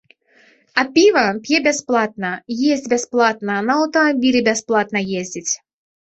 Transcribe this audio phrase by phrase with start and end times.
[0.81, 2.31] А піва п'е бясплатна,
[2.77, 5.53] есць бясплатна, на аўтамабілі бясплатна ездзіць.